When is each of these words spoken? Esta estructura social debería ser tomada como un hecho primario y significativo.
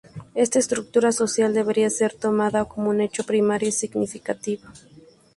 Esta 0.33 0.57
estructura 0.57 1.11
social 1.11 1.53
debería 1.53 1.87
ser 1.91 2.11
tomada 2.15 2.65
como 2.65 2.89
un 2.89 3.01
hecho 3.01 3.23
primario 3.23 3.69
y 3.69 3.71
significativo. 3.71 4.63